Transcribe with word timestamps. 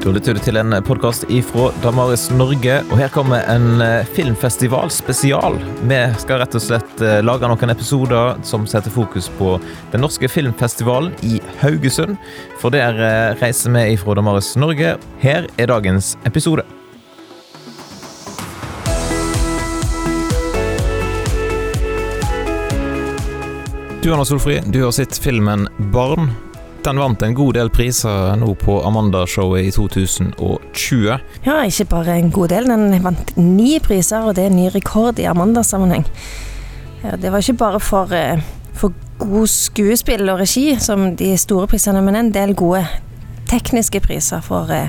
Da 0.00 0.08
lytter 0.08 0.32
du 0.32 0.40
til 0.40 0.56
en 0.56 0.72
podkast 0.80 1.26
ifra 1.28 1.66
Damaris 1.82 2.30
Norge, 2.32 2.78
og 2.88 2.96
her 2.96 3.10
kommer 3.12 3.44
en 3.52 3.82
filmfestivalspesial. 4.16 4.16
filmfestival 4.16 4.88
spesial. 4.94 5.58
Vi 5.90 5.98
skal 6.22 6.40
rett 6.40 6.56
og 6.56 6.64
slett 6.64 7.02
eh, 7.04 7.18
lage 7.20 7.44
noen 7.44 7.74
episoder 7.74 8.40
som 8.48 8.64
setter 8.64 8.88
fokus 8.94 9.28
på 9.36 9.58
den 9.92 10.00
norske 10.00 10.24
filmfestivalen 10.32 11.12
i 11.20 11.42
Haugesund. 11.60 12.16
For 12.62 12.72
der 12.72 12.96
eh, 12.96 13.36
reiser 13.44 13.76
vi 13.76 13.92
ifra 13.92 14.16
Damaris 14.16 14.54
Norge. 14.56 14.96
Her 15.20 15.52
er 15.60 15.68
dagens 15.68 16.16
episode. 16.24 16.64
Du 24.00 24.14
Anna 24.14 24.24
Solfri, 24.24 24.62
du 24.64 24.80
har 24.80 24.96
sett 24.96 25.20
filmen 25.20 25.68
Barn. 25.92 26.32
Den 26.80 26.96
vant 26.96 27.22
en 27.22 27.34
god 27.36 27.58
del 27.58 27.68
priser 27.68 28.38
nå 28.40 28.54
på 28.56 28.78
Amanda-showet 28.88 29.66
i 29.68 29.72
2020. 29.74 31.18
Ja, 31.44 31.58
ikke 31.68 31.84
bare 31.90 32.14
en 32.16 32.30
god 32.32 32.48
del. 32.54 32.70
Den 32.70 33.02
vant 33.04 33.34
ni 33.36 33.74
priser, 33.84 34.24
og 34.24 34.38
det 34.38 34.46
er 34.48 34.54
ny 34.54 34.70
rekord 34.72 35.20
i 35.20 35.26
Amanda-sammenheng. 35.28 36.06
Ja, 37.04 37.18
det 37.20 37.32
var 37.32 37.44
ikke 37.44 37.58
bare 37.60 37.80
for, 37.84 38.12
eh, 38.16 38.40
for 38.72 38.96
god 39.18 39.46
skuespill 39.46 40.28
og 40.32 40.40
regi 40.40 40.78
som 40.80 41.16
de 41.16 41.36
store 41.36 41.66
prisene, 41.66 42.00
men 42.00 42.16
en 42.16 42.32
del 42.32 42.54
gode 42.54 42.86
tekniske 43.46 44.00
priser 44.00 44.40
for, 44.40 44.72
eh, 44.72 44.88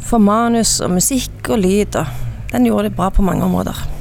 for 0.00 0.18
manus 0.18 0.80
og 0.80 0.90
musikk 0.90 1.48
og 1.48 1.58
lyd. 1.58 1.96
Og 1.96 2.06
den 2.52 2.66
gjorde 2.66 2.90
det 2.90 2.96
bra 2.96 3.08
på 3.08 3.22
mange 3.22 3.44
områder. 3.44 3.93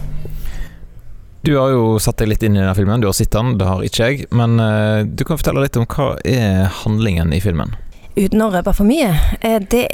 Du 1.43 1.57
har 1.57 1.73
jo 1.73 1.97
satt 1.99 2.21
deg 2.21 2.29
litt 2.31 2.43
inn 2.47 2.55
i 2.55 2.61
denne 2.61 2.71
filmen, 2.71 3.01
du 3.03 3.09
har 3.09 3.15
sett 3.17 3.33
den, 3.35 3.57
det 3.59 3.65
har 3.67 3.81
ikke 3.83 4.05
jeg. 4.07 4.27
Men 4.31 4.55
uh, 4.63 5.03
du 5.03 5.25
kan 5.27 5.35
fortelle 5.35 5.65
litt 5.65 5.75
om 5.75 5.83
hva 5.91 6.13
er 6.23 6.69
handlingen 6.85 7.33
i 7.35 7.41
filmen? 7.43 7.73
Uten 8.15 8.45
å 8.45 8.47
røpe 8.53 8.71
for 8.77 8.87
mye. 8.87 9.09
Uh, 9.43 9.59
det 9.59 9.89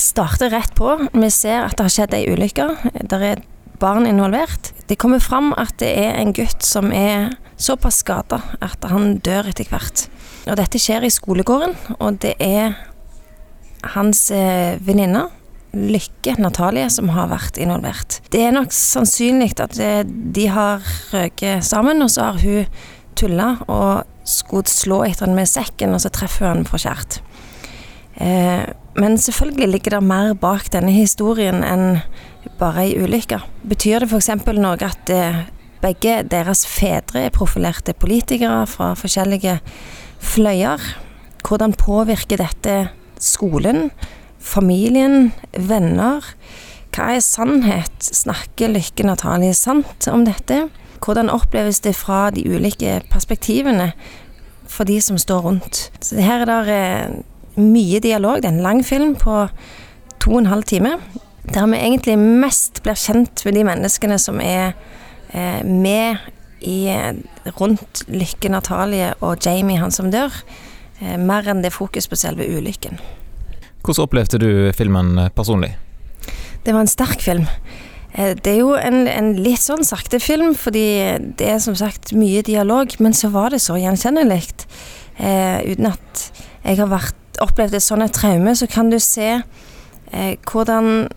starter 0.00 0.54
rett 0.54 0.72
på. 0.78 0.94
Vi 1.12 1.28
ser 1.28 1.66
at 1.66 1.76
det 1.76 1.84
har 1.84 1.92
skjedd 1.92 2.16
ei 2.16 2.22
ulykke. 2.32 2.70
Det 3.04 3.20
er 3.20 3.44
barn 3.82 4.08
involvert. 4.08 4.72
Det 4.88 4.96
kommer 4.96 5.20
fram 5.20 5.52
at 5.60 5.76
det 5.82 5.92
er 5.92 6.16
en 6.22 6.32
gutt 6.32 6.64
som 6.64 6.88
er 6.88 7.34
såpass 7.60 8.00
skada 8.00 8.40
at 8.64 8.88
han 8.88 9.18
dør 9.20 9.52
etter 9.52 9.68
hvert. 9.68 10.06
Og 10.48 10.56
dette 10.56 10.80
skjer 10.80 11.04
i 11.04 11.12
skolegården, 11.12 11.76
og 12.00 12.16
det 12.24 12.32
er 12.40 12.78
hans 13.92 14.30
uh, 14.32 14.80
venninne 14.80 15.28
Lykke 15.74 16.36
Natalie 16.40 16.88
som 16.92 17.10
har 17.14 17.30
vært 17.32 17.58
involvert. 17.60 18.20
Det 18.32 18.42
er 18.46 18.54
nok 18.54 18.72
sannsynlig 18.74 19.52
at 19.62 19.78
de 20.04 20.46
har 20.50 20.84
røket 21.12 21.64
sammen, 21.66 22.02
og 22.04 22.12
så 22.14 22.30
har 22.30 22.42
hun 22.42 22.68
tulla 23.18 23.54
og 23.70 24.04
skulle 24.26 24.70
slå 24.70 25.02
etter 25.06 25.28
han 25.28 25.36
med 25.36 25.50
sekken, 25.50 25.94
og 25.94 26.02
så 26.02 26.12
treffer 26.14 26.48
hun 26.48 26.62
han 26.62 26.68
for 26.68 26.82
kjært. 26.82 27.20
Eh, 28.22 28.64
men 28.94 29.18
selvfølgelig 29.18 29.68
ligger 29.72 29.96
det 29.96 30.06
mer 30.06 30.34
bak 30.38 30.70
denne 30.72 30.92
historien 30.94 31.64
enn 31.66 31.98
bare 32.60 32.86
ei 32.86 32.94
ulykke. 33.00 33.40
Betyr 33.66 34.04
det 34.04 34.10
f.eks. 34.10 34.30
noe 34.54 34.76
at 34.86 35.10
eh, 35.10 35.44
begge 35.82 36.20
deres 36.30 36.64
fedre 36.68 37.26
er 37.26 37.34
profilerte 37.34 37.96
politikere 37.98 38.64
fra 38.70 38.92
forskjellige 38.98 39.58
fløyer? 40.22 40.82
Hvordan 41.44 41.74
påvirker 41.76 42.40
dette 42.40 42.76
skolen? 43.20 43.90
Familien, 44.44 45.32
venner. 45.56 46.24
Hva 46.94 47.14
er 47.16 47.24
sannhet? 47.24 47.96
Snakker 48.04 48.70
Lykke 48.70 49.06
Natalie 49.08 49.54
sant 49.56 50.06
om 50.10 50.26
dette? 50.28 50.68
Hvordan 51.04 51.32
oppleves 51.32 51.82
det 51.84 51.96
fra 51.98 52.28
de 52.32 52.44
ulike 52.48 53.00
perspektivene 53.10 53.90
for 54.70 54.88
de 54.88 55.00
som 55.02 55.18
står 55.20 55.42
rundt? 55.44 55.88
Så 56.04 56.20
her 56.22 56.44
er 56.44 56.68
det 56.68 56.76
eh, 56.76 57.16
mye 57.60 58.00
dialog. 58.04 58.42
Det 58.42 58.50
er 58.50 58.56
en 58.56 58.66
lang 58.66 58.84
film 58.86 59.16
på 59.18 59.46
to 60.22 60.36
og 60.36 60.44
en 60.44 60.52
halv 60.52 60.68
time. 60.70 60.96
Der 61.50 61.66
vi 61.68 61.80
egentlig 61.80 62.16
mest 62.18 62.82
blir 62.84 62.96
kjent 62.96 63.44
med 63.44 63.58
de 63.58 63.66
menneskene 63.68 64.18
som 64.18 64.40
er 64.40 64.72
eh, 65.32 65.60
med 65.64 66.22
i, 66.64 66.88
rundt 67.60 68.04
Lykke 68.08 68.48
Natalie 68.48 69.12
og 69.20 69.44
Jamie, 69.44 69.80
han 69.80 69.92
som 69.92 70.08
dør. 70.12 70.32
Eh, 71.02 71.18
mer 71.20 71.50
enn 71.50 71.60
det 71.64 71.74
fokus 71.74 72.08
på 72.08 72.16
selve 72.16 72.48
ulykken. 72.48 73.02
Hvordan 73.84 74.06
opplevde 74.06 74.40
du 74.40 74.50
filmen 74.72 75.18
eh, 75.20 75.32
personlig? 75.34 75.74
Det 76.64 76.72
var 76.72 76.80
en 76.80 76.88
sterk 76.88 77.20
film. 77.20 77.44
Eh, 78.14 78.32
det 78.36 78.54
er 78.54 78.60
jo 78.62 78.72
en, 78.78 79.04
en, 79.10 79.32
litt 79.44 79.60
sånn 79.60 79.84
sakte 79.84 80.20
film, 80.22 80.54
fordi 80.56 80.86
det 81.36 81.50
er 81.52 81.60
som 81.60 81.76
sagt 81.76 82.14
mye 82.16 82.44
dialog, 82.46 82.94
men 83.04 83.16
så 83.16 83.28
var 83.34 83.52
det 83.52 83.60
så 83.64 83.76
gjenkjennelig. 83.80 84.46
Eh, 85.18 85.60
uten 85.68 85.90
at 85.92 86.24
jeg 86.64 86.80
har 86.80 86.90
vært, 86.92 87.20
opplevd 87.42 87.74
et 87.74 87.82
sånt 87.82 88.14
traume, 88.14 88.52
så 88.54 88.68
kan 88.70 88.92
du 88.92 89.00
se 89.02 89.30
eh, 89.34 90.34
hvordan 90.46 91.08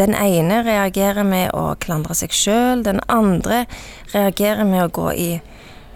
den 0.00 0.14
ene 0.16 0.62
reagerer 0.64 1.26
med 1.28 1.50
å 1.52 1.74
klandre 1.80 2.16
seg 2.16 2.32
sjøl, 2.32 2.80
den 2.86 3.02
andre 3.12 3.66
reagerer 4.14 4.64
med 4.64 4.86
å 4.86 4.92
gå 4.96 5.10
i, 5.12 5.28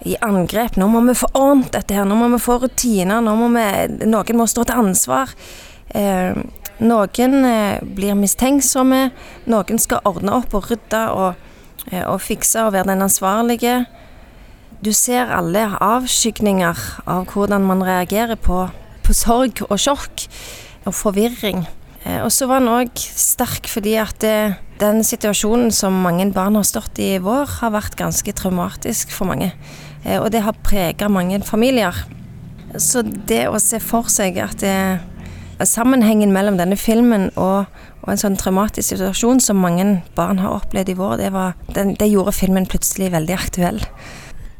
i 0.04 0.18
angrep. 0.20 0.76
Nå 0.76 0.90
må 0.92 1.00
vi 1.08 1.16
få 1.16 1.30
ordnet 1.32 1.72
dette 1.72 1.96
her, 1.96 2.04
nå 2.04 2.18
må 2.20 2.28
vi 2.34 2.42
få 2.44 2.58
rutiner, 2.62 3.24
nå 3.24 3.32
må 3.40 3.48
vi, 3.56 3.64
noen 4.04 4.38
må 4.38 4.46
stå 4.52 4.66
til 4.68 4.84
ansvar. 4.84 5.32
Eh, 5.96 6.36
noen 6.84 7.36
eh, 7.48 7.78
blir 7.96 8.16
mistenksomme, 8.18 9.10
noen 9.48 9.80
skal 9.80 10.04
ordne 10.08 10.34
opp 10.36 10.52
og 10.56 10.68
rydde 10.70 11.02
og, 11.16 11.46
eh, 11.88 12.04
og 12.04 12.20
fikse 12.20 12.66
og 12.66 12.74
være 12.74 12.90
den 12.90 13.04
ansvarlige. 13.06 13.78
Du 14.84 14.92
ser 14.92 15.32
alle 15.32 15.70
avskygninger 15.80 16.82
av 17.08 17.32
hvordan 17.32 17.64
man 17.64 17.84
reagerer 17.86 18.36
på, 18.36 18.66
på 19.06 19.16
sorg 19.16 19.64
og 19.70 19.80
sjokk 19.80 20.26
og 20.84 20.94
forvirring. 20.94 21.64
Og 22.22 22.28
så 22.30 22.46
var 22.46 22.60
han 22.60 22.70
òg 22.70 22.92
sterk 22.94 23.66
fordi 23.66 23.96
at 23.98 24.22
den 24.78 25.00
situasjonen 25.02 25.72
som 25.74 25.96
mange 26.04 26.28
barn 26.30 26.54
har 26.54 26.66
stått 26.68 27.00
i 27.02 27.16
i 27.16 27.22
vår, 27.24 27.48
har 27.64 27.72
vært 27.74 27.96
ganske 27.98 28.34
traumatisk 28.36 29.10
for 29.10 29.26
mange. 29.32 29.48
Og 30.20 30.28
det 30.30 30.44
har 30.44 30.60
prega 30.62 31.08
mange 31.10 31.40
familier. 31.42 31.98
Så 32.78 33.02
det 33.02 33.48
å 33.50 33.58
se 33.58 33.80
for 33.82 34.06
seg 34.12 34.38
at 34.38 34.62
det 34.62 34.76
sammenhengen 35.64 36.32
mellom 36.34 36.58
denne 36.60 36.76
filmen 36.76 37.30
og, 37.34 37.64
og, 38.02 38.08
en 38.12 38.20
sånn 38.20 38.36
traumatisk 38.36 38.92
situasjon 38.92 39.40
som 39.40 39.60
mange 39.62 39.86
barn 40.18 40.42
har 40.42 40.58
opplevd 40.58 40.92
i 40.92 40.96
vår, 40.98 41.16
det, 41.22 41.32
var, 41.32 41.56
det, 41.72 41.86
det 42.00 42.10
gjorde 42.12 42.36
filmen 42.36 42.68
plutselig 42.68 43.10
veldig 43.14 43.36
aktuell. 43.36 43.80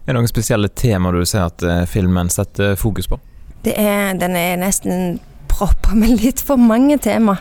Er 0.06 0.14
det 0.14 0.20
noen 0.20 0.30
spesielle 0.30 0.70
temaer 0.70 1.18
du 1.18 1.26
ser 1.28 1.48
at 1.48 1.64
uh, 1.66 1.82
filmen 1.90 2.30
setter 2.32 2.76
fokus 2.80 3.10
på? 3.10 3.18
Er, 3.66 4.14
den 4.14 4.36
er 4.38 4.60
nesten 4.62 5.18
proppa 5.50 5.96
med 5.98 6.20
litt 6.22 6.40
for 6.44 6.60
mange 6.60 6.98
tema. 7.02 7.38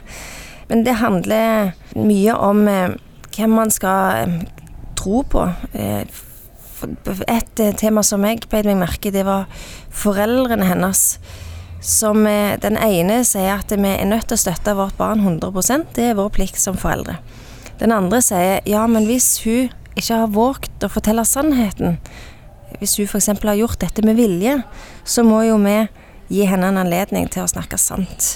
Men 0.67 0.83
det 0.85 0.97
handler 0.97 1.73
mye 1.93 2.35
om 2.41 2.63
eh, 2.67 2.95
hvem 3.35 3.51
man 3.53 3.73
skal 3.73 4.23
eh, 4.23 4.37
tro 4.97 5.21
på. 5.29 5.43
et 5.75 7.61
tema 7.77 8.01
som 8.03 8.25
jeg 8.25 8.47
beit 8.49 8.65
meg 8.65 8.79
merke 8.81 9.09
i, 9.09 9.13
det 9.13 9.23
var 9.25 9.45
foreldrene 9.93 10.65
hennes 10.67 11.19
som 11.85 12.25
eh, 12.27 12.57
den 12.61 12.79
ene 12.81 13.21
sier 13.27 13.59
at 13.59 13.71
vi 13.71 13.91
er 13.91 14.07
nødt 14.09 14.27
til 14.29 14.37
å 14.37 14.41
støtte 14.41 14.73
vårt 14.77 14.97
barn 14.97 15.21
100% 15.21 15.93
det 15.95 16.11
er 16.11 16.17
vår 16.17 16.31
plikt 16.33 16.59
som 16.61 16.77
foreldre. 16.79 17.19
Den 17.79 17.93
andre 17.93 18.21
sier 18.23 18.65
ja, 18.69 18.85
men 18.89 19.05
hvis 19.05 19.37
hun 19.45 19.69
ikke 19.95 20.21
har 20.23 20.33
våget 20.33 20.83
å 20.83 20.91
fortelle 20.91 21.23
sannheten, 21.27 21.99
hvis 22.79 22.97
hun 22.99 23.07
f.eks. 23.07 23.29
har 23.31 23.59
gjort 23.59 23.79
dette 23.83 24.03
med 24.05 24.17
vilje, 24.17 24.57
så 25.07 25.23
må 25.23 25.43
jo 25.45 25.59
vi 25.63 25.77
gi 26.33 26.47
henne 26.49 26.71
en 26.71 26.81
anledning 26.81 27.29
til 27.31 27.45
å 27.45 27.51
snakke 27.51 27.77
sant. 27.79 28.35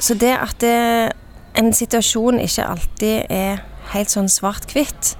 Så 0.00 0.16
det 0.18 0.32
at 0.34 0.58
det, 0.64 0.72
eh, 0.72 1.12
en 1.56 1.72
situasjon 1.72 2.40
ikke 2.42 2.66
alltid 2.68 3.30
er 3.32 3.62
helt 3.94 4.12
sånn 4.12 4.28
svart-hvitt, 4.28 5.14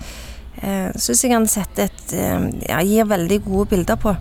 eh, 0.63 0.91
syns 0.97 1.23
jeg 1.25 1.33
han 1.33 1.47
setter 1.49 1.89
et 1.89 2.13
eh, 2.13 2.49
ja, 2.69 2.81
gir 2.85 3.09
veldig 3.09 3.41
gode 3.45 3.71
bilder 3.73 3.97
på. 4.01 4.17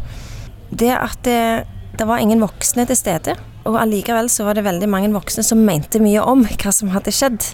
Det 0.72 0.93
at 0.96 1.23
det 1.28 1.66
det 1.97 2.08
var 2.08 2.22
ingen 2.22 2.42
voksne 2.44 2.86
til 2.90 2.97
stede, 2.97 3.36
og 3.66 3.78
allikevel 3.80 4.30
så 4.32 4.46
var 4.47 4.58
det 4.58 4.66
veldig 4.66 4.90
mange 4.92 5.12
voksne 5.14 5.44
som 5.46 5.64
mente 5.66 6.02
mye 6.03 6.24
om 6.24 6.44
hva 6.46 6.74
som 6.76 6.92
hadde 6.94 7.14
skjedd. 7.16 7.46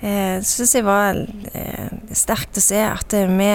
Eh, 0.00 0.38
Syns 0.46 0.74
jeg 0.76 0.86
var 0.86 1.18
eh, 1.52 1.88
sterkt 2.14 2.58
å 2.58 2.62
se 2.62 2.80
at 2.84 3.14
eh, 3.16 3.30
vi 3.30 3.52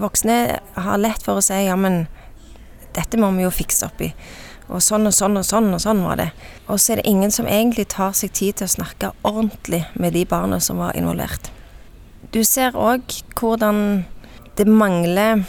voksne 0.00 0.38
har 0.74 1.00
lett 1.00 1.22
for 1.24 1.38
å 1.38 1.44
si 1.44 1.60
ja, 1.66 1.76
men 1.78 2.04
dette 2.94 3.18
må 3.20 3.30
vi 3.36 3.46
jo 3.46 3.52
fikse 3.54 3.88
opp 3.88 4.02
i. 4.04 4.10
Og 4.72 4.80
sånn 4.82 5.06
og 5.08 5.12
sånn 5.12 5.36
og 5.36 5.44
sånn 5.44 5.68
og 5.76 5.82
sånn 5.82 6.02
var 6.06 6.20
det. 6.20 6.30
Og 6.72 6.80
så 6.80 6.94
er 6.94 7.00
det 7.00 7.10
ingen 7.10 7.32
som 7.34 7.48
egentlig 7.48 7.86
tar 7.92 8.14
seg 8.16 8.32
tid 8.36 8.58
til 8.58 8.68
å 8.68 8.74
snakke 8.74 9.12
ordentlig 9.26 9.84
med 10.00 10.16
de 10.16 10.24
barna 10.28 10.60
som 10.62 10.80
var 10.80 10.96
involvert. 10.96 11.50
Du 12.32 12.40
ser 12.48 12.76
òg 12.76 13.04
hvordan 13.36 14.06
det 14.56 14.66
mangler 14.70 15.44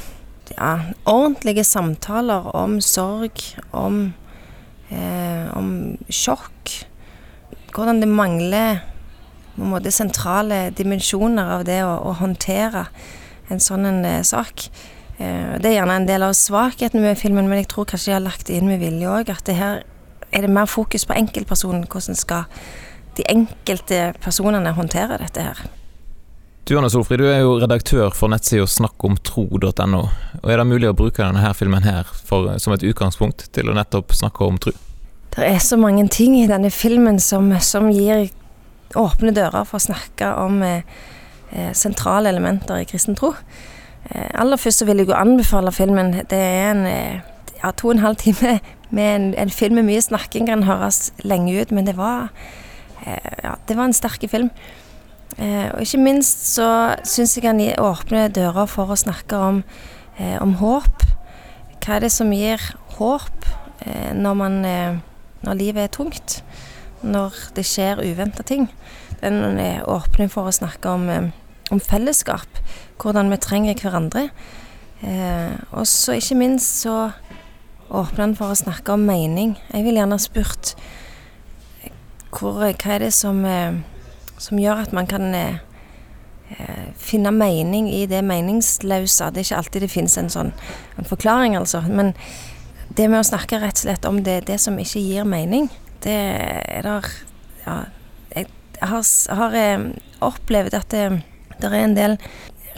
ja, 0.54 0.92
ordentlige 1.10 1.64
samtaler 1.64 2.52
om 2.56 2.80
sorg, 2.82 3.42
om, 3.72 4.14
eh, 4.90 5.58
om 5.58 5.98
sjokk. 6.10 6.74
Hvordan 7.76 8.00
det 8.02 8.10
mangler 8.10 8.84
måte 9.56 9.92
sentrale 9.92 10.70
dimensjoner 10.76 11.58
av 11.60 11.66
det 11.68 11.82
å, 11.86 11.96
å 12.10 12.16
håndtere 12.20 12.88
en 13.52 13.62
sånn 13.62 13.86
en, 13.88 14.04
eh, 14.06 14.22
sak. 14.22 14.70
Eh, 15.18 15.58
det 15.62 15.72
er 15.72 15.78
gjerne 15.80 16.00
en 16.02 16.08
del 16.10 16.26
av 16.28 16.36
svakheten 16.36 17.02
med 17.02 17.18
filmen, 17.18 17.48
men 17.48 17.62
jeg 17.62 17.70
tror 17.72 17.86
kanskje 17.86 18.12
de 18.12 18.18
har 18.18 18.26
lagt 18.26 18.48
det 18.48 18.58
inn 18.58 18.68
med 18.68 18.82
vilje 18.84 19.08
òg. 19.08 19.30
At 19.32 19.46
det 19.46 19.56
her 19.56 19.84
er 20.32 20.42
det 20.42 20.50
mer 20.50 20.66
fokus 20.66 21.06
på 21.06 21.16
enkeltpersonen. 21.16 21.88
Hvordan 21.88 22.16
skal 22.16 22.50
de 23.16 23.24
enkelte 23.32 24.14
personene 24.22 24.76
håndtere 24.76 25.20
dette 25.22 25.44
her. 25.46 25.66
Du 26.66 26.78
Anne 26.80 26.90
Solfrid, 26.90 27.20
du 27.22 27.28
er 27.30 27.44
jo 27.44 27.60
redaktør 27.62 28.08
for 28.18 28.32
nettsida 28.34 28.64
snakkomtro.no. 28.66 30.00
Og 30.42 30.48
Er 30.50 30.58
det 30.58 30.64
mulig 30.66 30.88
å 30.90 30.96
bruke 30.98 31.22
denne 31.22 31.44
her 31.44 31.54
filmen 31.54 31.84
her 31.86 32.08
for, 32.10 32.48
som 32.58 32.74
et 32.74 32.82
utgangspunkt 32.90 33.44
til 33.54 33.70
å 33.70 33.76
nettopp 33.78 34.16
snakke 34.18 34.48
om 34.48 34.56
tro? 34.58 34.72
Det 35.36 35.46
er 35.46 35.60
så 35.62 35.78
mange 35.78 36.08
ting 36.10 36.34
i 36.40 36.48
denne 36.50 36.72
filmen 36.74 37.20
som, 37.22 37.52
som 37.62 37.92
gir 37.94 38.32
åpne 38.98 39.34
dører 39.36 39.68
for 39.70 39.78
å 39.78 39.84
snakke 39.84 40.32
om 40.42 40.64
eh, 40.66 40.82
eh 41.54 41.70
sentrale 41.78 42.32
elementer 42.34 42.82
i 42.82 42.88
kristen 42.90 43.14
tro. 43.20 43.36
Eh, 44.10 44.32
aller 44.34 44.58
først 44.58 44.82
så 44.82 44.88
vil 44.90 45.04
jeg 45.04 45.12
jo 45.12 45.20
anbefale 45.20 45.74
filmen. 45.76 46.16
Det 46.32 46.40
er 46.40 46.72
en 46.72 46.82
eh, 46.90 47.20
ja, 47.60 47.70
to 47.78 47.92
og 47.92 48.00
en 48.00 48.08
halv 48.08 48.18
time 48.24 48.56
med 48.90 49.12
en, 49.12 49.28
en, 49.38 49.54
film 49.54 49.78
med 49.78 49.86
mye 49.92 50.02
snakking. 50.02 50.50
Kan 50.50 50.66
høres 50.66 51.12
lenge 51.22 51.54
ut, 51.62 51.70
men 51.70 51.86
det 51.86 51.94
var, 52.02 52.34
eh, 53.06 53.30
ja, 53.44 53.54
det 53.70 53.78
var 53.78 53.86
en 53.86 53.96
sterk 54.02 54.26
film. 54.34 54.50
Eh, 55.36 55.68
og 55.74 55.81
ikke 55.83 56.00
minst 56.00 56.45
så 56.54 56.95
syns 57.04 57.36
jeg 57.36 57.48
han 57.50 57.60
åpner 57.81 58.31
dører 58.31 58.69
for 58.72 58.94
å 58.94 59.00
snakke 59.00 59.36
om, 59.36 59.63
eh, 60.18 60.38
om 60.42 60.56
håp. 60.62 61.04
Hva 61.83 61.98
er 61.98 62.06
det 62.06 62.12
som 62.12 62.31
gir 62.31 62.62
håp 62.95 63.48
eh, 63.86 64.13
når, 64.16 64.33
man, 64.33 64.66
eh, 64.66 65.00
når 65.44 65.60
livet 65.60 65.83
er 65.83 65.95
tungt? 65.98 66.42
Når 67.04 67.36
det 67.56 67.66
skjer 67.68 68.01
uventa 68.01 68.44
ting. 68.44 68.69
Den 69.22 69.60
åpner 69.86 70.31
for 70.31 70.48
å 70.48 70.56
snakke 70.56 70.89
om, 70.89 71.10
eh, 71.10 71.31
om 71.72 71.80
fellesskap. 71.80 72.48
Hvordan 72.98 73.30
vi 73.30 73.38
trenger 73.38 73.75
hverandre. 73.75 74.30
Eh, 75.04 75.51
og 75.72 75.86
så 75.86 76.16
ikke 76.16 76.39
minst 76.39 76.81
så 76.81 77.12
åpner 77.92 78.24
han 78.24 78.36
for 78.36 78.54
å 78.54 78.57
snakke 78.57 78.94
om 78.94 79.06
mening. 79.06 79.57
Jeg 79.74 79.83
vil 79.83 80.00
gjerne 80.00 80.16
ha 80.16 80.18
spurt 80.18 80.75
hvor, 82.31 82.57
hva 82.63 82.95
er 82.95 83.00
det 83.00 83.13
som 83.13 83.44
som 84.46 84.62
gjør 84.62 84.84
at 84.86 84.94
man 84.96 85.08
kan 85.10 85.34
eh, 85.38 85.62
eh, 86.56 86.88
finne 87.02 87.34
mening 87.34 87.90
i 87.90 88.06
det 88.10 88.22
meningsløse. 88.26 89.32
Det 89.34 89.42
er 89.42 89.48
ikke 89.48 89.62
alltid 89.62 89.86
det 89.86 89.94
finnes 89.94 90.18
en 90.22 90.32
sånn 90.34 90.52
en 91.00 91.10
forklaring, 91.10 91.58
altså. 91.58 91.82
Men 91.90 92.14
det 92.96 93.10
med 93.10 93.24
å 93.24 93.28
snakke 93.28 93.60
rett 93.64 93.80
og 93.80 93.86
slett 93.88 94.08
om 94.08 94.22
det, 94.26 94.44
det 94.50 94.60
som 94.62 94.78
ikke 94.80 95.02
gir 95.02 95.28
mening, 95.28 95.70
det 96.06 96.16
er 96.16 96.86
der 96.86 97.14
Ja, 97.66 97.86
jeg 98.36 98.46
har, 98.82 99.06
har 99.40 99.56
eh, 99.58 99.86
opplevd 100.22 100.76
at 100.78 100.92
det, 100.92 101.06
det, 101.58 101.70
er 101.72 101.80
en 101.80 101.96
del 101.98 102.18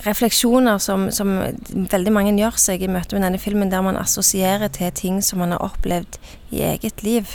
refleksjoner 0.05 0.77
som, 0.79 1.07
som, 1.11 1.33
veldig 1.91 2.13
mange 2.13 2.35
gjør 2.37 2.59
seg 2.61 2.85
i 2.85 2.89
møte 2.91 3.17
med 3.17 3.25
denne 3.25 3.41
filmen, 3.41 3.71
der 3.73 3.83
man 3.83 3.97
assosierer 3.99 4.69
til 4.71 4.93
ting 4.95 5.19
som 5.25 5.41
man 5.41 5.55
har 5.55 5.65
opplevd 5.65 6.19
i 6.53 6.61
eget 6.69 7.03
liv. 7.03 7.33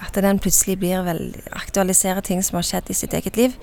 At 0.00 0.16
den 0.16 0.38
plutselig 0.38 0.78
blir 0.80 1.04
vel 1.04 1.34
aktualiserer 1.52 2.24
ting 2.24 2.42
som 2.42 2.58
har 2.58 2.66
skjedd 2.66 2.90
i 2.90 2.96
sitt 2.96 3.14
eget 3.14 3.36
liv. 3.36 3.56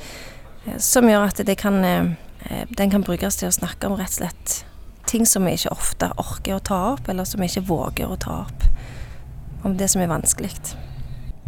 Eh, 0.65 0.77
som 0.77 1.09
gjør 1.09 1.27
at 1.27 1.57
kan, 1.57 1.83
eh, 1.83 2.65
den 2.69 2.91
kan 2.91 3.01
brukes 3.03 3.35
til 3.35 3.49
å 3.49 3.55
snakke 3.55 3.87
om 3.87 3.97
rett 3.97 4.09
og 4.09 4.19
slett 4.21 4.63
ting 5.07 5.25
som 5.25 5.45
vi 5.45 5.55
ikke 5.55 5.71
ofte 5.71 6.11
orker 6.19 6.57
å 6.57 6.59
ta 6.59 6.77
opp, 6.93 7.07
eller 7.09 7.23
som 7.23 7.39
vi 7.39 7.47
ikke 7.47 7.63
våger 7.69 8.11
å 8.11 8.17
ta 8.19 8.41
opp. 8.43 8.63
Om 9.63 9.77
det 9.77 9.87
som 9.89 10.01
er 10.01 10.07
vanskelig. 10.07 10.51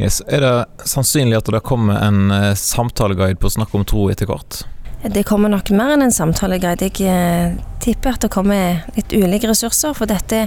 Yes. 0.00 0.22
Er 0.26 0.40
det 0.40 0.88
sannsynlig 0.88 1.36
at 1.36 1.50
det 1.52 1.60
kommer 1.60 2.00
en 2.00 2.32
samtaleguide 2.56 3.36
på 3.36 3.50
Snakk 3.52 3.74
om 3.76 3.84
tro 3.84 4.08
etter 4.08 4.26
hvert? 4.26 4.62
Det 5.02 5.24
kommer 5.24 5.48
nok 5.48 5.70
mer 5.72 5.94
enn 5.94 6.02
en 6.04 6.12
samtaleguide. 6.12 6.88
Jeg 6.88 7.56
tipper 7.80 8.16
at 8.16 8.24
det 8.24 8.32
kommer 8.32 8.82
litt 8.96 9.12
ulike 9.16 9.48
ressurser. 9.48 9.94
For 9.96 10.08
dette 10.08 10.46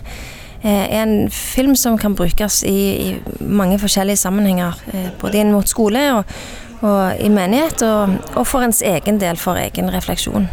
er 0.64 0.88
eh, 0.90 1.02
en 1.02 1.30
film 1.30 1.76
som 1.76 1.98
kan 1.98 2.16
brukes 2.16 2.64
i, 2.64 3.10
i 3.10 3.40
mange 3.40 3.80
forskjellige 3.80 4.18
sammenhenger. 4.18 4.76
Eh, 4.94 5.10
både 5.22 5.42
inn 5.42 5.54
mot 5.54 5.68
skole 5.68 6.04
og, 6.18 6.36
og 6.82 7.24
i 7.24 7.30
menighet, 7.32 7.84
og, 7.84 8.20
og, 8.36 8.46
for 8.48 8.66
ens 8.66 8.84
egen 8.86 9.20
del, 9.22 9.40
for 9.40 9.60
egen 9.60 9.92
refleksjon. 9.94 10.48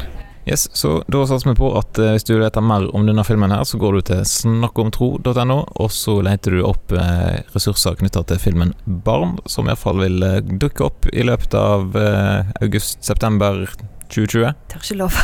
Yes, 0.48 0.70
så 0.72 1.02
Da 1.06 1.20
satser 1.28 1.50
vi 1.50 1.58
på 1.58 1.68
at 1.78 1.98
eh, 2.00 2.14
hvis 2.16 2.26
du 2.26 2.34
vite 2.40 2.62
mer 2.64 2.88
om 2.96 3.06
denne 3.06 3.24
filmen, 3.24 3.52
her, 3.54 3.64
så 3.64 3.78
går 3.78 3.98
du 3.98 4.00
til 4.10 4.24
snakkomtro.no, 4.26 5.58
og 5.74 5.92
så 5.94 6.18
leter 6.26 6.56
du 6.56 6.64
opp 6.66 6.94
ressurser 7.54 7.98
knytta 8.00 8.24
til 8.26 8.42
filmen 8.42 8.74
Barn, 8.86 9.38
som 9.46 9.68
iallfall 9.70 10.02
vil 10.02 10.26
dukke 10.50 10.88
opp 10.88 11.10
i 11.12 11.26
løpet 11.26 11.54
av 11.54 11.94
august-september 12.60 13.68
2020. 14.10 14.50
Tør 14.72 14.82
ikke 14.82 14.98
love. 14.98 15.14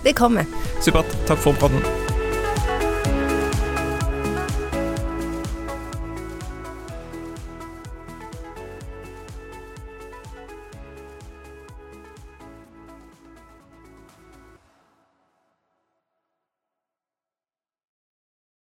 det 0.06 0.16
kommer. 0.16 0.48
Supert. 0.80 1.18
Takk 1.28 1.44
for 1.44 1.60
praten. 1.60 2.03